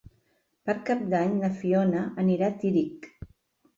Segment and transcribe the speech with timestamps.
[0.69, 3.11] Per Cap d'Any na Fiona anirà a Tírig.